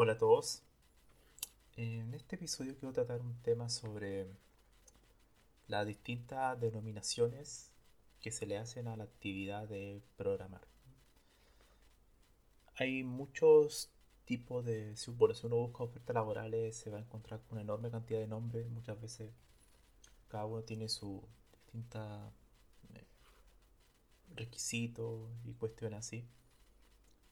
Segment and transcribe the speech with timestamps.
[0.00, 0.62] Hola a todos.
[1.74, 4.28] En este episodio quiero tratar un tema sobre
[5.66, 7.72] las distintas denominaciones
[8.20, 10.60] que se le hacen a la actividad de programar.
[12.76, 13.90] Hay muchos
[14.24, 14.96] tipos de...
[14.96, 18.28] Si, si uno busca ofertas laborales se va a encontrar con una enorme cantidad de
[18.28, 18.68] nombres.
[18.68, 19.32] Muchas veces
[20.28, 22.30] cada uno tiene su distinta
[22.94, 23.04] eh,
[24.36, 26.24] requisitos y cuestiones así.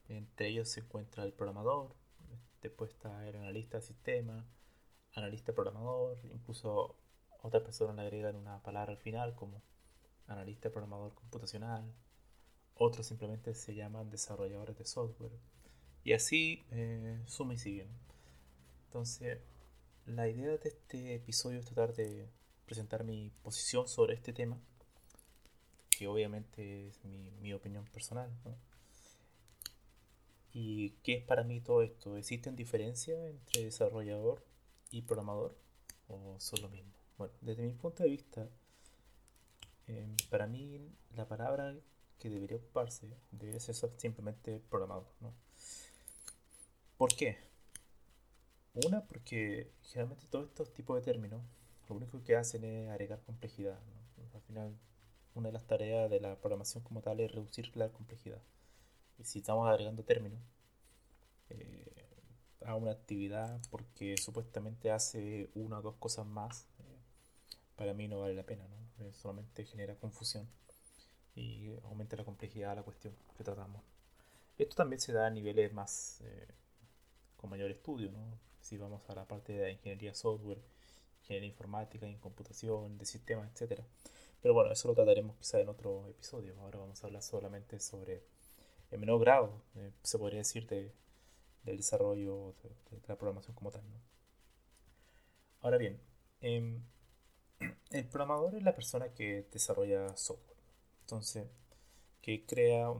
[0.08, 1.94] Entre ellos se encuentra el programador,
[2.68, 4.46] después está el analista de sistema,
[5.14, 6.96] analista programador, incluso
[7.42, 9.62] otras personas le agregan una palabra al final como
[10.26, 11.94] analista programador computacional,
[12.74, 15.32] otros simplemente se llaman desarrolladores de software
[16.04, 17.86] y así eh, suma y sigue.
[18.86, 19.38] Entonces,
[20.04, 22.28] la idea de este episodio es tratar de
[22.64, 24.60] presentar mi posición sobre este tema,
[25.90, 28.30] que obviamente es mi, mi opinión personal.
[28.44, 28.54] ¿no?
[30.58, 32.16] ¿Y qué es para mí todo esto?
[32.16, 34.42] ¿Existen diferencias entre desarrollador
[34.90, 35.54] y programador?
[36.08, 36.94] ¿O son lo mismo?
[37.18, 38.48] Bueno, desde mi punto de vista,
[39.86, 40.80] em, para mí
[41.14, 41.76] la palabra
[42.18, 45.06] que debería ocuparse debe ser simplemente programador.
[45.20, 45.34] ¿no?
[46.96, 47.36] ¿Por qué?
[48.86, 51.42] Una, porque generalmente todos estos tipos de términos
[51.86, 53.78] lo único que hacen es agregar complejidad.
[54.32, 54.74] Al final,
[55.34, 58.40] una de las tareas de la programación como tal es reducir la complejidad.
[59.22, 60.40] Si estamos agregando términos
[61.50, 61.92] eh,
[62.64, 66.98] a una actividad porque supuestamente hace una o dos cosas más, eh,
[67.76, 69.04] para mí no vale la pena, ¿no?
[69.04, 70.48] Eh, solamente genera confusión
[71.34, 73.82] y aumenta la complejidad de la cuestión que tratamos.
[74.58, 76.22] Esto también se da a niveles más
[77.36, 78.38] con mayor estudio, ¿no?
[78.66, 80.60] si vamos a la parte de ingeniería software,
[81.20, 83.80] ingeniería informática, en computación, de sistemas, etc.
[84.42, 86.54] Pero bueno, eso lo trataremos quizá en otro episodio.
[86.60, 88.24] Ahora vamos a hablar solamente sobre
[88.90, 90.92] en menor grado, eh, se podría decir, de,
[91.64, 93.82] del desarrollo de, la programación como tal.
[95.60, 96.00] Ahora bien,
[96.40, 96.82] em,
[97.90, 100.58] el programador es la persona que desarrolla software.
[101.02, 101.46] Entonces,
[102.22, 102.92] que crea...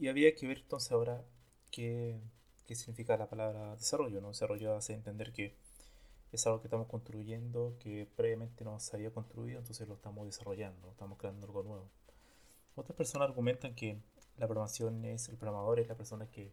[0.00, 1.24] Y había que ver entonces ahora
[1.70, 2.20] qué,
[2.66, 4.20] qué significa la palabra desarrollo.
[4.20, 4.28] ¿no?
[4.28, 5.54] Desarrollo hace entender que
[6.32, 10.90] es algo que estamos construyendo, que previamente no se había construido, entonces lo estamos desarrollando,
[10.90, 11.88] estamos creando algo nuevo.
[12.74, 13.98] Otras personas argumentan que
[14.36, 16.52] la programación es, el programador es la persona que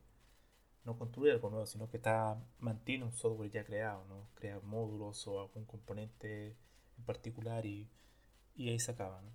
[0.84, 4.28] no construye algo nuevo, sino que está, mantiene un software ya creado, ¿no?
[4.36, 6.56] crea módulos o algún componente
[6.97, 7.88] en particular y,
[8.56, 9.22] y ahí se acaba.
[9.22, 9.31] ¿no?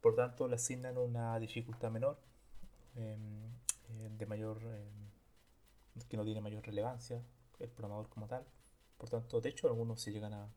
[0.00, 2.18] Por tanto, le asignan una dificultad menor,
[2.96, 3.44] em,
[3.88, 7.22] eh, de mayor, em, que no tiene mayor relevancia,
[7.60, 8.44] el programador como tal.
[8.98, 10.48] Por tanto, de hecho, algunos se llegan a,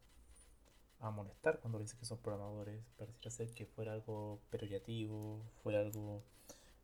[1.00, 2.84] a molestar cuando dicen que son programadores.
[2.98, 6.24] Pareciera ser que fuera algo peyorativo, fuera algo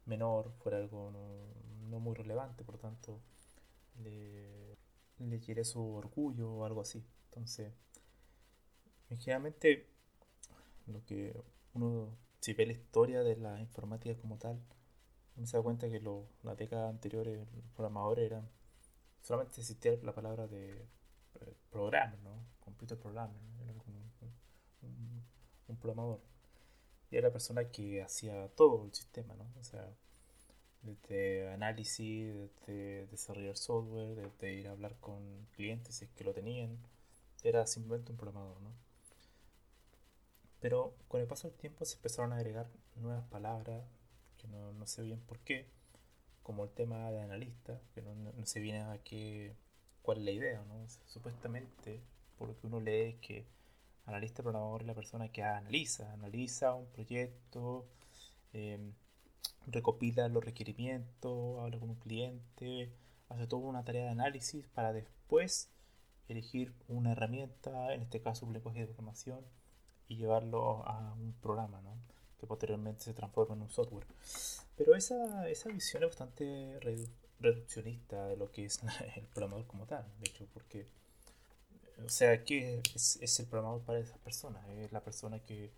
[0.06, 3.20] menor, fuera algo no, muy relevante, por tanto
[4.02, 4.76] le,
[5.20, 7.06] le quiere su orgullo o algo así.
[7.26, 7.72] Entonces,
[9.20, 9.88] generalmente
[10.88, 11.40] lo que
[11.74, 12.10] uno,
[12.42, 14.60] si ve la historia de la informática como tal,
[15.36, 18.50] uno se da cuenta que lo, las décadas anteriores los programadores eran,
[19.22, 22.46] solamente existía la palabra de eh, programmer, ¿no?
[22.60, 23.38] Computer programmer,
[23.78, 23.98] como
[24.82, 25.24] un,
[25.68, 26.22] un programador
[27.18, 29.46] era la persona que hacía todo el sistema, ¿no?
[29.60, 29.90] O sea,
[30.84, 36.34] desde análisis, desde desarrollar software, desde ir a hablar con clientes si es que lo
[36.34, 36.78] tenían.
[37.44, 38.72] Era simplemente un programador, ¿no?
[40.60, 43.84] Pero con el paso del tiempo se empezaron a agregar nuevas palabras,
[44.38, 45.68] que no, sé bien por qué,
[46.42, 49.56] como el tema de analista, que no, sé bien a qué,
[50.02, 50.88] cuál es la idea, ¿no?
[51.08, 52.02] Supuestamente,
[52.38, 53.46] por lo que uno lee, es que
[54.06, 57.86] analista programador es la persona que analiza, analiza un proyecto,
[58.54, 58.94] em,
[59.68, 62.92] recopila los requerimientos, habla con un cliente,
[63.30, 65.70] hace toda una tarea de análisis para después
[66.28, 69.46] elegir una herramienta, en este caso un lenguaje de programación,
[70.08, 71.98] y llevarlo a un programa, ¿no?
[72.40, 74.06] que posteriormente se transforma en un software.
[74.76, 76.78] Pero esa, esa visión es bastante
[77.40, 78.82] reduccionista de lo que es
[79.16, 80.88] el programador como tal, de hecho, porque,
[82.06, 84.60] o sea, ¿qué es, es el programador para esa persona?
[84.74, 85.72] Es la persona que,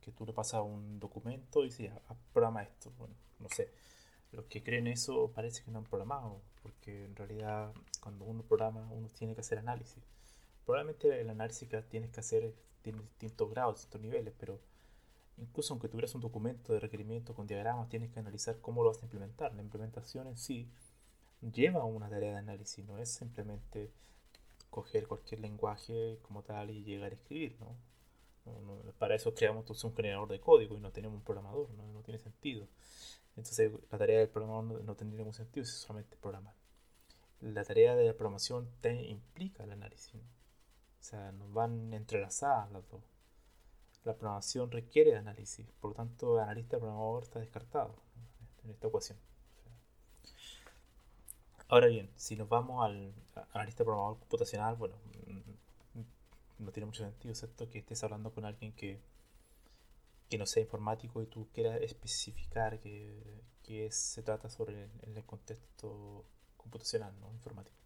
[0.00, 2.92] que tú le pasas un documento y dices, ah, programa esto.
[2.98, 3.70] Bueno, no sé.
[4.32, 8.88] Los que creen eso parece que no han programado, porque en realidad cuando uno programa
[8.92, 10.02] uno tiene que hacer análisis.
[10.64, 14.60] Probablemente el análisis que tienes que hacer tiene distintos grados, distintos niveles, pero
[15.38, 19.00] incluso aunque tuvieras un documento de requerimiento con diagramas, tienes que analizar cómo lo vas
[19.02, 19.54] a implementar.
[19.54, 20.68] La implementación en sí
[21.52, 23.90] lleva una tarea de análisis, no es simplemente
[24.76, 27.74] coger cualquier lenguaje como tal y llegar a escribir, ¿no?
[28.98, 31.84] para eso creamos un generador de código y no tenemos un programador, ¿no?
[31.94, 32.68] no tiene sentido.
[33.36, 36.54] Entonces la tarea del programador no, tendría ningún sentido si solamente programar.
[37.40, 40.14] La tarea de la programación te implica el análisis.
[40.14, 43.02] O sea, nos van entrelazadas las dos.
[44.04, 47.96] La programación requiere análisis, por lo tanto, el analista programador está descartado
[48.62, 49.18] en esta ecuación.
[51.68, 53.12] Ahora bien, si nos vamos al
[53.52, 54.96] analista programador computacional, bueno,
[55.26, 59.00] mm, no tiene mucho sentido, excepto que estés hablando con alguien que,
[60.28, 66.24] que no sea informático y tú quieras especificar que, que se trata sobre el, contexto
[66.56, 67.76] computacional, no informático.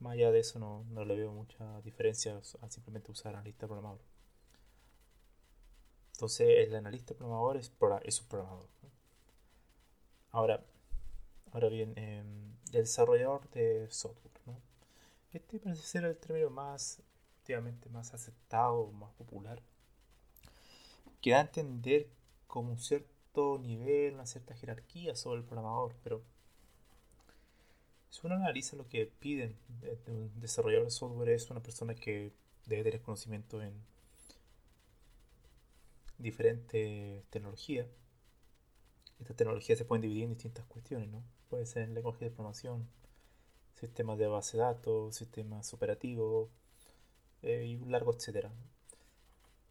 [0.00, 4.00] Más allá de eso no, le veo mucha diferencia a simplemente usar analista programador.
[6.14, 7.70] Entonces el analista programador es,
[8.04, 8.68] es un programador.
[10.30, 10.64] Ahora,
[11.52, 14.28] ahora bien, em, desarrollador de software.
[15.32, 17.02] Este parece ser el término más,
[17.40, 19.62] últimamente más aceptado, más popular,
[21.20, 22.08] que da a entender
[22.46, 26.22] como un cierto nivel, una cierta jerarquía sobre el programador, pero
[28.10, 32.32] si uno analiza lo que piden de, un desarrollador de software, es una persona que
[32.66, 33.74] debe tener conocimiento en
[36.18, 37.86] diferentes tecnologías.
[39.20, 41.22] Estas tecnologías se pueden dividir en distintas cuestiones, ¿no?
[41.48, 42.88] Puede ser en lenguaje de programación,
[43.74, 46.50] sistemas de base de datos, sistemas operativos
[47.42, 48.52] eh, y un largo etcétera.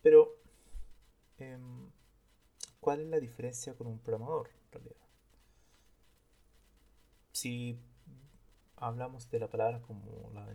[0.02, 0.36] Pero,
[1.38, 1.90] em,
[2.80, 5.08] ¿cuál es la diferencia con un programador en realidad?
[7.32, 7.80] Si
[8.78, 10.46] hablamos de la palabra como la,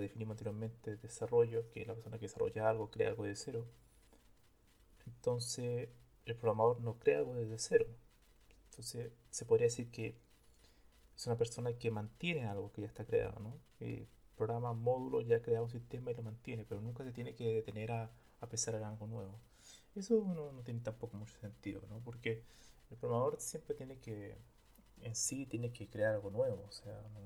[0.00, 3.66] definimos anteriormente, desarrollo, que es la persona que desarrolla algo, crea algo de cero.
[5.06, 5.88] Entonces,
[6.26, 7.86] el programador no crea algo desde cero.
[8.76, 10.14] Entonces, se podría decir que
[11.16, 13.58] es una persona que mantiene algo que ya está creado, ¿no?
[14.36, 17.90] programa módulos, ya crea un sistema y lo mantiene, pero nunca se tiene que detener
[17.90, 19.40] a, a pensar en algo nuevo.
[19.94, 22.00] Eso no, no tiene tampoco mucho sentido, ¿no?
[22.04, 22.42] Porque
[22.90, 24.36] el programador siempre tiene que,
[25.00, 27.20] en sí, tiene que crear algo nuevo, o sea, no,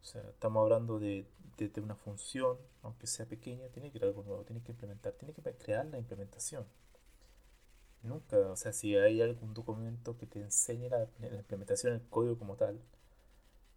[0.00, 1.26] o sea, estamos hablando de,
[1.56, 5.34] de, una función, aunque sea pequeña, tiene que crear algo nuevo, tiene que implementar, tiene
[5.34, 6.64] que crear la implementación.
[8.04, 12.54] Nunca, o sea, si hay algún documento que te enseñe la, implementación del código como
[12.54, 12.78] tal,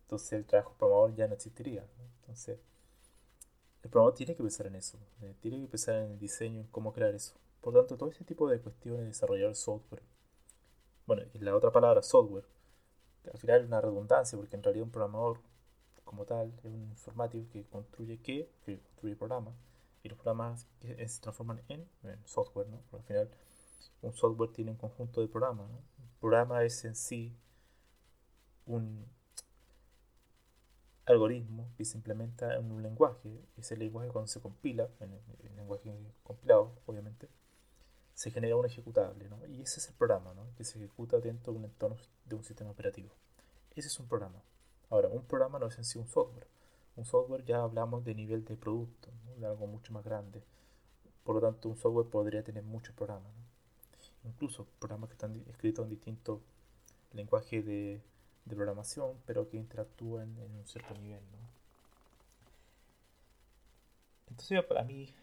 [0.03, 1.85] entonces el trabajo programador ya no existiría.
[2.21, 2.59] Entonces,
[3.83, 6.67] el programador tiene que pensar en eso, eh, tiene que pensar en el diseño, en
[6.67, 7.35] cómo crear eso.
[7.61, 10.03] Por tanto, todo ese tipo de cuestiones de desarrollar software,
[11.05, 12.45] bueno, y la otra palabra, software,
[13.31, 15.39] al final es una redundancia, porque en realidad un programador
[16.03, 19.55] como tal, es un informático que construye qué, que construye programas,
[20.03, 21.87] y los programas se transforman en,
[22.25, 22.81] software, ¿no?
[22.91, 23.29] Al final
[24.01, 25.77] un software tiene un conjunto de programas, ¿no?
[25.77, 27.37] Un programa es en sí
[28.65, 29.05] un
[31.05, 33.41] algoritmo que se implementa en un lenguaje.
[33.57, 35.91] Ese lenguaje cuando se compila, en el, lenguaje
[36.23, 37.29] compilado, obviamente,
[38.13, 39.45] se genera un ejecutable, ¿no?
[39.47, 40.53] Y ese es el programa, ¿no?
[40.55, 43.09] Que se ejecuta dentro de un entorno de un sistema operativo.
[43.75, 44.41] Ese es un programa.
[44.89, 46.47] Ahora, un programa no es en sí un software.
[46.95, 50.43] Un software ya hablamos de nivel de producto, de algo mucho más grande.
[51.23, 53.31] Por lo tanto, un software podría tener muchos programas.
[54.27, 56.41] Incluso programas que están escritos en distintos
[57.13, 58.01] lenguajes de,
[58.47, 61.21] programación, pero que interactúan en un cierto nivel.
[64.29, 65.13] Entonces, para mí,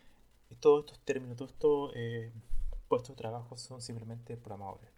[0.61, 2.33] todos estos términos, todos estos eh,
[2.89, 4.91] puestos de trabajo son simplemente programadores.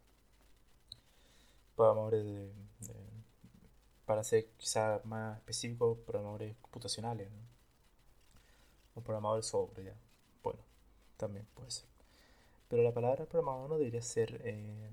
[1.76, 2.52] Programadores de
[4.06, 7.28] para ser quizás más específico, programadores computacionales
[8.94, 9.96] o programadores sobre ya.
[10.42, 10.60] Bueno,
[11.16, 11.95] también puede ser.
[12.68, 14.90] Pero la palabra programador no debería ser eh,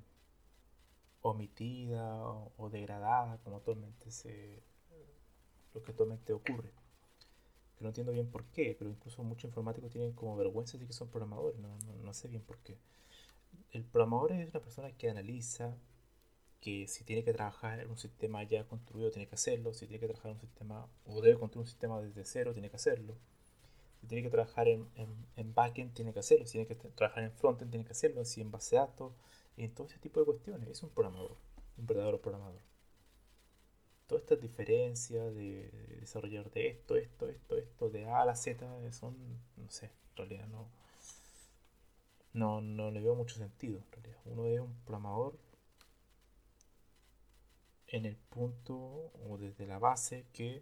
[1.21, 2.23] omitida
[2.57, 4.61] o, degradada como actualmente se,
[5.73, 6.71] lo que actualmente ocurre.
[7.75, 10.93] Que no entiendo bien por qué, pero incluso muchos informáticos tienen como vergüenza de que
[10.93, 12.77] son programadores, no, no sé bien por qué.
[13.71, 15.75] El programador es una persona que analiza,
[16.63, 19.73] que si tiene que trabajar en un sistema ya construido, tiene que hacerlo.
[19.73, 22.69] Si tiene que trabajar en un sistema, o debe construir un sistema desde cero, tiene
[22.69, 23.17] que hacerlo.
[24.03, 24.85] Si tiene que trabajar en,
[25.37, 26.45] en, backend, tiene que hacerlo.
[26.45, 28.25] Si tiene que trabajar en frontend, tiene que hacerlo.
[28.25, 29.13] Si en base de datos,
[29.55, 30.67] en todo ese tipo de cuestiones.
[30.67, 31.37] Es un programador,
[31.77, 32.59] un verdadero programador.
[34.07, 38.91] Todas estas diferencias de desarrollar de esto, esto, esto, esto, de A a la Z,
[38.91, 39.15] son,
[39.55, 40.67] no sé, en realidad no,
[42.33, 43.79] no, no le veo mucho sentido.
[43.79, 44.21] En realidad.
[44.25, 45.39] Uno es un programador
[47.87, 48.75] en el punto
[49.29, 50.61] o desde la base que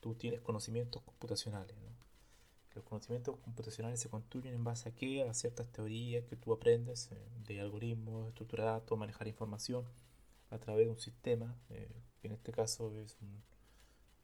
[0.00, 1.76] tú tienes conocimientos computacionales.
[2.74, 5.22] Los conocimientos computacionales se construyen en base a qué?
[5.22, 9.84] A ciertas teorías que tú aprendes eh, de algoritmos, estructura de datos, manejar información
[10.50, 13.42] a través de un sistema, eh, que en este caso es un,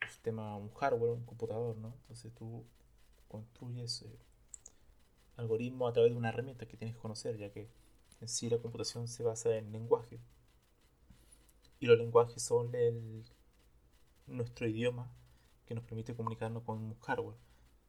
[0.08, 1.94] sistema, un hardware, un computador, ¿no?
[2.02, 2.64] Entonces tú
[3.28, 4.18] construyes eh,
[5.36, 7.68] algoritmos a través de una herramienta que tienes que conocer, ya que
[8.20, 10.20] en sí la computación se basa en lenguaje.
[11.80, 13.24] Y los lenguajes son el,
[14.26, 15.10] nuestro idioma
[15.66, 17.36] que nos permite comunicarnos con un hardware.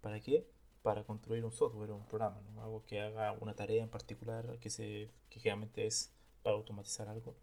[0.08, 0.48] ¿Para qué?
[0.84, 4.70] Para construir un software o un programa, algo que haga una tarea en particular que,
[4.70, 7.36] se, que generalmente es para automatizar algo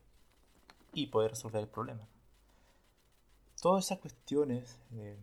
[0.94, 2.08] y poder resolver el problema.
[3.60, 5.18] Todas esas cuestiones eh,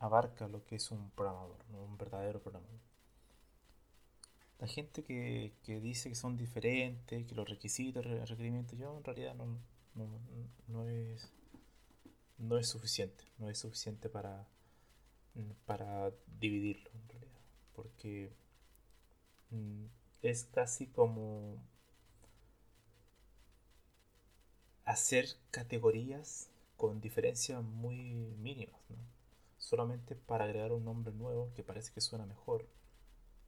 [0.00, 2.80] abarca lo que es un programador, un verdadero programador.
[4.58, 9.36] La gente que, que, dice que son diferentes, que los requisitos, requerimientos, yo en realidad
[9.36, 9.46] no,
[9.94, 10.08] no,
[10.66, 11.30] no, es,
[12.38, 14.48] no es suficiente, no es suficiente para,
[15.66, 17.40] para dividirlo en realidad,
[17.74, 18.32] porque
[19.50, 19.86] mm,
[20.22, 21.58] es casi como
[24.84, 27.96] hacer categorías con diferencias muy
[28.38, 28.80] mínimas,
[29.58, 32.66] solamente para agregar un nombre nuevo que parece que suena mejor,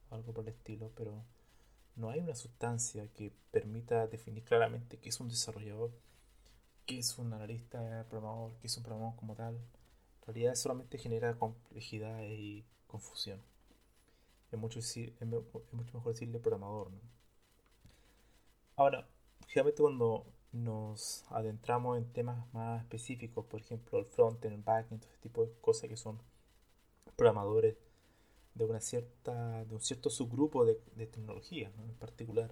[0.09, 1.23] algo por el estilo, pero
[1.95, 5.91] no hay una sustancia que permita definir claramente qué es un desarrollador
[6.87, 9.59] qué es un analista programador, qué es un programador como tal.
[10.27, 13.41] Realidad solamente genera complejidad y confusión.
[14.51, 14.79] Es mucho,
[15.71, 16.91] mucho mejor decirle programador.
[18.75, 19.07] Ahora,
[19.47, 25.11] generalmente cuando nos adentramos en temas más específicos, por ejemplo el frontend, el backend, todo
[25.11, 26.19] ese tipo de cosas que son
[27.15, 27.77] programadores
[28.53, 32.51] de una cierta de un cierto subgrupo de, de tecnología en particular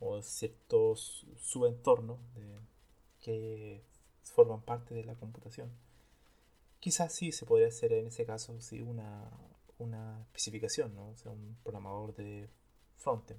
[0.00, 2.18] o ciertos subentornos
[3.20, 3.82] que
[4.24, 5.70] forman parte de la computación.
[6.82, 9.30] Quizás sí se podría hacer en ese caso sí, una,
[9.78, 11.10] una especificación, ¿no?
[11.10, 12.50] o sea, un programador de
[12.96, 13.38] frontend,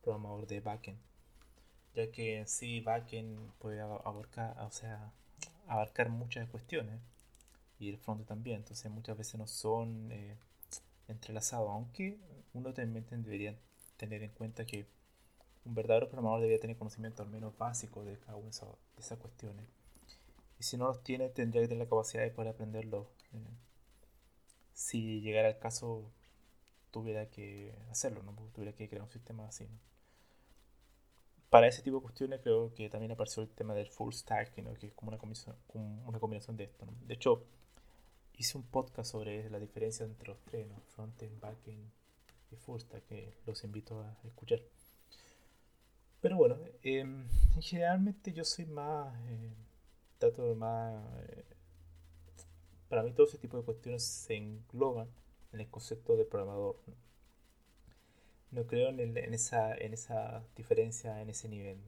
[0.00, 0.98] programador de backend,
[1.92, 5.12] ya que en sí backend puede abarcar, o sea,
[5.66, 6.98] abarcar muchas cuestiones
[7.78, 10.38] y el frontend también, entonces muchas veces no son eh,
[11.08, 12.18] entrelazados, aunque
[12.54, 13.54] uno también debería
[13.98, 14.86] tener en cuenta que
[15.66, 18.56] un verdadero programador debería tener conocimiento al menos básico de cada una de
[18.98, 19.66] esas, cuestiones.
[20.58, 23.08] Y si no los tiene, tendría que tener la capacidad de poder aprenderlo.
[23.32, 23.38] Eh,
[24.72, 26.10] si llegara el caso,
[26.90, 28.32] tuviera que hacerlo, ¿no?
[28.52, 29.68] tuviera que crear un sistema así.
[31.50, 34.86] Para ese tipo de cuestiones creo que también apareció el tema del full stack, que
[34.86, 35.56] es como una combinación,
[36.06, 36.86] una combinación de esto.
[37.06, 37.44] De hecho,
[38.34, 40.80] hice un podcast sobre la diferencia entre los tres, ¿no?
[40.88, 41.90] frontend, backend
[42.50, 44.60] y full stack, que los invito a escuchar.
[46.20, 47.28] Pero bueno, em,
[47.60, 49.54] generalmente yo soy más, eh,
[50.18, 51.44] trato más, eh,
[52.88, 55.08] para mí todo ese tipo de cuestiones se engloban
[55.52, 56.76] en el concepto de programador.
[58.50, 61.78] No, creo en, esa, en esa diferencia, en ese nivel.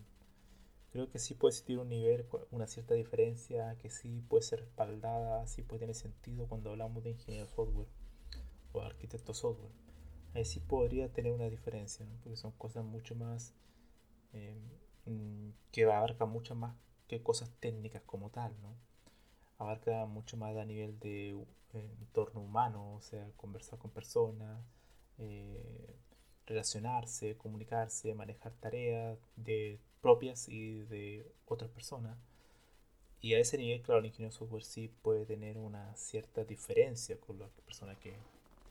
[0.93, 5.47] Creo que sí puede existir un nivel, una cierta diferencia, que sí puede ser respaldada,
[5.47, 7.89] sí puede tener sentido cuando hablamos de ingeniero software
[8.73, 9.73] o arquitecto software.
[10.35, 13.55] Ahí sí podría tener una diferencia, porque son cosas mucho más
[14.33, 14.61] eh,
[15.07, 16.75] mm, que abarca mucho más
[17.11, 18.73] que cosas técnicas como tal, ¿no?
[19.59, 24.63] Abarca mucho más a nivel de eh, entorno humano, o sea, conversar con personas,
[25.19, 25.97] eh,
[26.47, 32.17] relacionarse, comunicarse, manejar tareas de propias y de otras personas.
[33.21, 37.41] Y a ese nivel, claro, el ingeniero software sí puede tener una cierta diferencia con
[37.41, 38.15] la persona que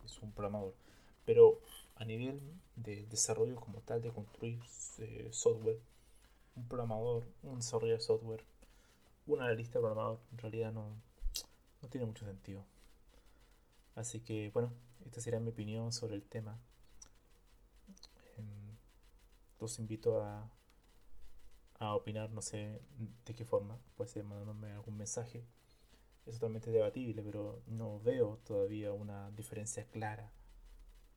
[0.06, 0.74] es un programador.
[1.26, 1.60] Pero
[1.96, 2.40] a nivel
[2.78, 4.60] de desarrollo como tal, de construir
[5.00, 5.80] eh, software,
[6.56, 8.44] un programador, un desarrollador de software,
[9.28, 10.96] un analista programador en realidad no,
[11.82, 12.66] no tiene mucho sentido.
[13.96, 14.72] Así que bueno,
[15.06, 16.60] esta sería mi opinión sobre el tema.
[18.38, 18.78] Em,
[19.60, 20.50] los invito a,
[21.80, 22.82] a opinar, no sé
[23.26, 25.44] de qué forma, puede ser mandándome algún mensaje.
[26.26, 30.32] Es totalmente debatible, pero no veo todavía una diferencia clara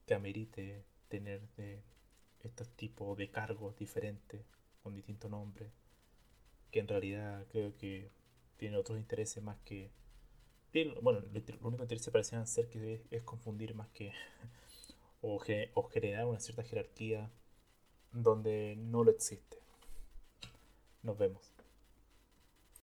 [0.07, 1.83] que amerite tener de
[2.43, 4.45] estos tipos de cargos diferentes
[4.83, 5.71] con distintos nombres,
[6.71, 8.11] que en realidad creo que
[8.57, 9.91] tienen otros intereses más que...
[11.03, 14.13] Bueno, lo único interés parecían ser que es, confundir más que...
[15.21, 15.41] o,
[15.75, 17.31] o generar una cierta jerarquía
[18.13, 19.59] donde no lo existe.
[21.03, 21.52] Nos vemos.